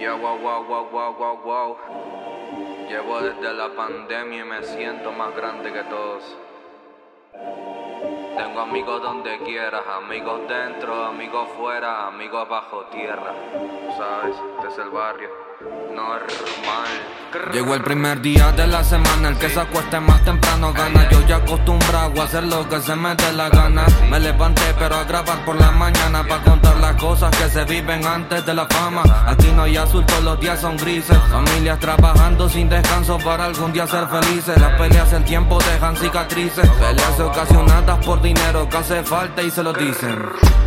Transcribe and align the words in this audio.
Ya 0.00 0.14
wow 0.14 0.38
wow 0.40 0.64
wow 0.64 0.88
wow 0.90 1.12
wow 1.18 1.36
wow. 1.44 1.76
Llevo 2.88 3.20
desde 3.20 3.52
la 3.52 3.68
pandemia 3.76 4.40
y 4.40 4.44
me 4.44 4.62
siento 4.62 5.12
más 5.12 5.36
grande 5.36 5.70
que 5.70 5.82
todos. 5.84 6.24
Tengo 8.38 8.60
amigos 8.60 9.02
donde 9.02 9.38
quieras, 9.40 9.86
amigos 9.86 10.48
dentro, 10.48 11.04
amigos 11.04 11.46
fuera, 11.58 12.06
amigos 12.06 12.48
bajo 12.48 12.86
tierra. 12.86 13.34
Sabes, 13.98 14.34
este 14.56 14.68
es 14.68 14.78
el 14.78 14.88
barrio 14.88 15.49
Llegó 17.52 17.74
el 17.74 17.82
primer 17.82 18.20
día 18.22 18.50
de 18.52 18.66
la 18.66 18.82
semana, 18.82 19.28
el 19.28 19.36
que 19.36 19.50
se 19.50 19.60
acueste 19.60 20.00
más 20.00 20.24
temprano 20.24 20.72
gana. 20.72 21.08
Yo 21.10 21.26
ya 21.26 21.36
acostumbrado 21.36 22.20
a 22.20 22.24
hacer 22.24 22.44
lo 22.44 22.66
que 22.68 22.80
se 22.80 22.96
me 22.96 23.14
dé 23.14 23.32
la 23.32 23.50
gana. 23.50 23.84
Me 24.08 24.18
levanté 24.18 24.62
pero 24.78 24.96
a 24.96 25.04
grabar 25.04 25.44
por 25.44 25.60
la 25.60 25.70
mañana 25.70 26.26
para 26.26 26.42
contar 26.42 26.76
las 26.78 26.94
cosas 26.96 27.36
que 27.36 27.48
se 27.50 27.64
viven 27.64 28.06
antes 28.06 28.46
de 28.46 28.54
la 28.54 28.66
fama. 28.66 29.02
Aquí 29.26 29.48
no 29.54 29.64
hay 29.64 29.76
azul, 29.76 30.04
todos 30.06 30.24
los 30.24 30.40
días 30.40 30.60
son 30.60 30.76
grises. 30.76 31.18
Familias 31.30 31.78
trabajando 31.78 32.48
sin 32.48 32.68
descanso 32.68 33.18
para 33.18 33.44
algún 33.44 33.72
día 33.72 33.86
ser 33.86 34.06
felices. 34.08 34.58
Las 34.58 34.78
peleas 34.78 35.12
el 35.12 35.24
tiempo 35.24 35.58
dejan 35.58 35.96
cicatrices. 35.96 36.68
Peleas 36.68 37.20
ocasionadas 37.20 38.04
por 38.04 38.22
dinero 38.22 38.68
que 38.68 38.76
hace 38.78 39.02
falta 39.02 39.42
y 39.42 39.50
se 39.50 39.62
lo 39.62 39.72
dicen. 39.72 40.18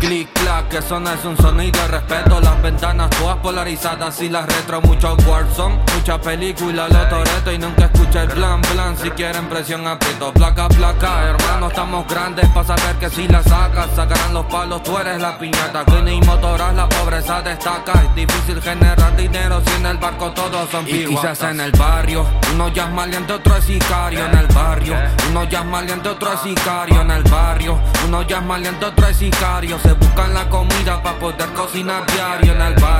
Clic, 0.00 0.28
clac, 0.34 0.68
que 0.68 0.78
eso 0.78 1.00
no 1.00 1.10
es 1.10 1.24
un 1.24 1.36
sonido 1.36 1.80
respeto. 1.88 2.40
Las 2.40 2.60
ventanas 2.60 3.10
todas 3.10 3.38
polarizadas 3.38 4.20
y 4.20 4.28
las 4.28 4.44
retro. 4.46 4.73
Muchos 4.80 5.24
Warzone, 5.26 5.78
mucha 5.94 6.20
película, 6.20 6.88
lo 6.88 7.08
toreto 7.08 7.52
y 7.52 7.58
nunca 7.58 7.84
escuché 7.84 8.22
el 8.22 8.28
plan, 8.28 8.60
plan. 8.60 8.96
Si 8.96 9.10
quieren 9.10 9.48
presión, 9.48 9.86
aprieto, 9.86 10.32
placa, 10.32 10.68
placa. 10.68 11.28
Hermano, 11.28 11.68
estamos 11.68 12.06
grandes 12.08 12.48
para 12.48 12.66
saber 12.66 12.96
que 12.96 13.08
si 13.08 13.28
la 13.28 13.42
sacas, 13.42 13.88
sacarán 13.94 14.34
los 14.34 14.46
palos, 14.46 14.82
tú 14.82 14.98
eres 14.98 15.20
la 15.20 15.38
piñata. 15.38 15.84
Que 15.84 16.02
ni 16.02 16.20
motoras, 16.22 16.74
la 16.74 16.88
pobreza 16.88 17.40
destaca. 17.42 17.92
Es 17.92 18.14
difícil 18.14 18.60
generar 18.60 19.16
dinero 19.16 19.62
si 19.64 19.74
en 19.74 19.86
el 19.86 19.98
barco 19.98 20.32
todos 20.32 20.68
son 20.70 20.88
Y 20.88 21.04
quizás 21.04 21.42
en 21.42 21.60
el 21.60 21.72
barrio, 21.72 22.26
uno 22.52 22.68
ya 22.68 22.84
es 22.84 22.90
maliente, 22.90 23.32
otro 23.32 23.56
es 23.56 23.64
sicario 23.64 24.24
en 24.26 24.38
el 24.38 24.46
barrio. 24.48 24.96
Uno 25.30 25.44
ya 25.44 25.60
es 25.60 25.66
maliente, 25.66 26.08
otro 26.08 26.32
es 26.32 26.40
sicario 26.40 27.00
en 27.00 27.10
el 27.10 27.22
barrio. 27.24 27.80
Uno 28.06 28.22
ya 28.22 28.38
es 28.38 28.44
maliente, 28.44 28.86
otro 28.86 29.06
es 29.06 29.16
sicario. 29.16 29.78
Se 29.78 29.92
buscan 29.92 30.34
la 30.34 30.48
comida 30.48 31.02
para 31.02 31.18
poder 31.18 31.52
cocinar 31.52 32.04
diario 32.06 32.52
en 32.52 32.60
el 32.60 32.74
barrio. 32.74 32.93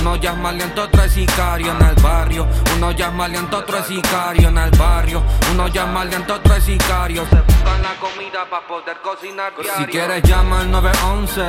Uno 0.00 0.16
ya 0.16 0.30
es 0.32 0.38
maliente, 0.38 0.80
otro 0.80 1.02
es 1.02 1.12
sicario 1.12 1.72
en 1.72 1.82
el 1.82 1.94
barrio. 1.96 2.46
Uno 2.76 2.92
ya 2.92 3.08
es 3.08 3.14
maliente, 3.14 3.56
otro 3.56 3.78
es 3.78 3.86
sicario 3.86 4.48
en 4.48 4.58
el 4.58 4.70
barrio. 4.70 5.22
Uno 5.52 5.68
ya 5.68 5.82
es 5.84 5.88
maliente, 5.88 6.32
otro 6.32 6.54
es 6.54 6.64
sicario. 6.64 7.24
Se 7.28 7.40
buscan 7.40 7.82
la 7.82 7.94
comida 8.00 8.48
para 8.48 8.66
poder 8.66 8.96
cocinar 9.02 9.52
diario. 9.54 9.86
Si 9.86 9.86
quieres 9.86 10.22
llama 10.22 10.60
al 10.60 10.70
911. 10.70 11.42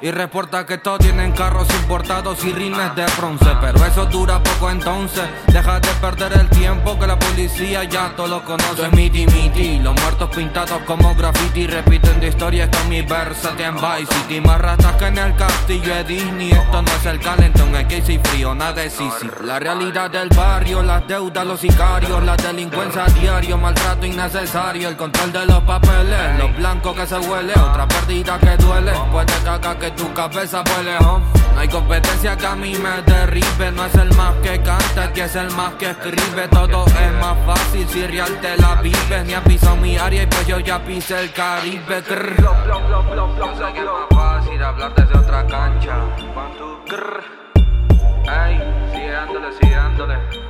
Y 0.00 0.12
reporta 0.12 0.64
que 0.64 0.78
todos 0.78 1.00
tienen 1.00 1.32
carros 1.32 1.66
importados 1.82 2.44
y 2.44 2.52
rines 2.52 2.94
de 2.94 3.04
bronce. 3.16 3.50
Pero 3.60 3.84
eso 3.84 4.06
dura 4.06 4.40
poco 4.40 4.70
entonces. 4.70 5.24
Deja 5.48 5.80
de 5.80 5.88
perder 6.00 6.32
el 6.34 6.48
tiempo 6.50 6.96
que 6.98 7.06
la 7.06 7.18
policía 7.18 7.82
ya 7.82 8.14
todo 8.14 8.28
lo 8.28 8.44
conoce. 8.44 8.86
Es 8.86 8.92
miti 8.92 9.26
miti. 9.26 9.80
Los 9.80 10.00
muertos 10.00 10.30
pintados 10.34 10.80
como 10.86 11.14
graffiti. 11.16 11.66
Repiten 11.66 12.20
de 12.20 12.28
historias 12.28 12.68
con 12.68 12.88
mi 12.88 13.02
versate 13.02 13.64
en 13.64 13.74
Vice 13.74 14.14
City. 14.14 14.40
Más 14.40 14.60
ratas 14.60 14.94
que 14.94 15.06
en 15.06 15.18
el 15.18 15.34
castillo 15.34 15.94
de 15.94 16.04
Disney. 16.04 16.52
Esto 16.52 16.82
no 16.82 16.92
es 16.92 17.06
el 17.06 17.18
calentón, 17.18 17.72
que 17.88 18.02
si 18.02 18.18
frío, 18.18 18.54
nada 18.54 18.82
es 18.84 19.00
easy. 19.00 19.28
La 19.44 19.58
realidad 19.58 20.10
del 20.10 20.28
barrio, 20.28 20.82
las 20.82 21.06
deudas, 21.08 21.46
los 21.46 21.60
sicarios, 21.60 22.22
la 22.22 22.36
delincuencia 22.36 23.06
diario, 23.06 23.58
maltrato 23.58 24.06
innecesario, 24.06 24.88
el 24.88 24.96
control 24.96 25.32
de 25.32 25.46
los 25.46 25.62
papeles, 25.62 26.38
los 26.38 26.56
blancos 26.56 26.94
que 26.94 27.06
se 27.06 27.18
huele, 27.18 27.52
otra 27.52 27.88
pérdida 27.88 28.38
que 28.38 28.56
duele. 28.56 28.92
Puede 29.10 29.32
cagar 29.44 29.78
que 29.78 29.87
tu 29.92 30.12
cabeza 30.12 30.62
fue 30.64 30.84
lejos. 30.84 31.22
No 31.54 31.60
hay 31.60 31.68
competencia 31.68 32.36
que 32.36 32.46
a 32.46 32.54
mí 32.54 32.74
me 32.76 33.02
derribe. 33.02 33.72
No 33.72 33.84
es 33.84 33.94
el 33.94 34.14
más 34.14 34.34
que 34.42 34.60
canta, 34.62 35.12
que 35.12 35.24
es 35.24 35.36
el 35.36 35.50
más 35.52 35.74
que 35.74 35.90
escribe. 35.90 36.48
Todo 36.48 36.86
es 36.86 37.12
más 37.20 37.36
fácil 37.46 37.88
si 37.88 38.06
real 38.06 38.38
te 38.40 38.56
la 38.56 38.76
vives. 38.76 39.24
Ni 39.26 39.34
ha 39.34 39.42
pisado 39.42 39.76
mi 39.76 39.96
área 39.96 40.22
y 40.22 40.26
pues 40.26 40.46
yo 40.46 40.58
ya 40.60 40.78
pisé 40.84 41.20
el 41.20 41.32
Caribe. 41.32 42.02
Yo 42.38 42.54
sé 43.56 43.72
que 43.72 43.82
más 43.82 44.08
fácil 44.10 44.62
hablar 44.62 44.94
desde 44.94 45.18
otra 45.18 45.46
cancha. 45.46 45.96
Ey, 48.24 48.60
sigue 48.92 49.10
dándole, 49.10 49.52
sigue 49.60 49.74
dándole. 49.74 50.47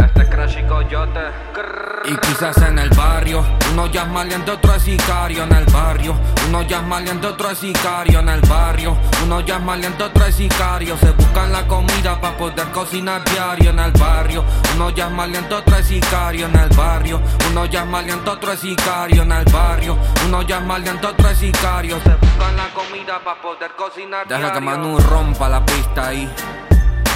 Crash 1.53 1.88
y 2.04 2.16
quizás 2.16 2.56
en 2.62 2.78
el 2.78 2.88
barrio, 2.91 3.44
uno 3.72 3.86
ya 3.88 4.03
es 4.03 4.09
maleante, 4.09 4.50
otro 4.53 4.75
es 4.75 4.82
sicario 4.82 5.44
en 5.44 5.53
el 5.53 5.64
barrio. 5.66 6.16
Uno 6.48 6.62
ya 6.62 6.78
es 6.78 6.82
maleante, 6.84 7.26
otro 7.26 7.50
es 7.50 7.59
sicario 7.59 8.20
en 8.20 8.28
el 8.28 8.41
barrio. 8.42 8.97
Uno 9.25 9.41
ya 9.41 9.56
es 9.56 9.62
maleante, 9.62 10.04
otro 10.04 10.25
es 10.25 10.34
sicario. 10.36 10.97
Se 10.97 11.10
buscan 11.10 11.53
la 11.53 11.66
comida 11.66 12.19
para 12.20 12.36
poder 12.36 12.69
cocinar 12.70 13.22
diario 13.25 13.70
en 13.70 13.78
el 13.78 13.92
barrio. 13.92 14.44
Uno 14.75 14.91
ya 14.91 15.06
es 15.06 15.12
maleante, 15.12 15.54
otro 15.54 15.76
es 15.76 15.86
sicario 15.86 16.47
en 16.47 16.56
el 16.56 16.69
barrio. 16.70 17.20
Uno 17.50 17.66
ya 17.66 17.80
es 17.80 17.86
maleante, 17.86 18.30
otro 18.30 18.53
es 18.53 18.60
sicario 18.60 19.22
en 19.22 19.32
el 19.32 19.44
barrio. 19.53 19.98
Uno 20.26 20.42
ya 20.42 20.59
es 20.59 20.65
maleante, 20.65 21.06
otro 21.06 21.28
es 21.28 21.38
sicario. 21.38 22.00
Se 22.00 22.15
buscan 22.15 22.56
la 22.56 22.69
comida 22.70 23.20
para 23.22 23.42
poder 23.42 23.72
cocinar 23.76 24.26
diario. 24.26 24.47
Deja 24.47 24.59
que 24.59 24.65
Manu 24.65 24.98
rompa 24.98 25.48
la 25.48 25.65
pista 25.66 26.09
ahí. 26.09 26.30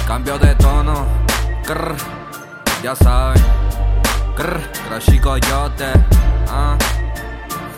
Cambio 0.05 0.37
de 0.37 0.53
tono. 0.55 1.07
Grr, 1.65 1.95
ya 2.83 2.93
saben. 2.95 3.41
Y 5.07 5.19
Coyote. 5.19 5.93
Ah. 6.49 6.77